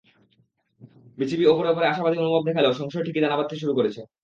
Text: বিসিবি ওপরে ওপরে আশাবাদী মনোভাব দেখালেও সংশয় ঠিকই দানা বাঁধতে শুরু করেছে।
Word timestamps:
বিসিবি 1.17 1.45
ওপরে 1.47 1.67
ওপরে 1.69 1.85
আশাবাদী 1.87 2.15
মনোভাব 2.17 2.43
দেখালেও 2.47 2.77
সংশয় 2.79 3.05
ঠিকই 3.05 3.21
দানা 3.23 3.37
বাঁধতে 3.39 3.55
শুরু 3.61 3.73
করেছে। 3.77 4.01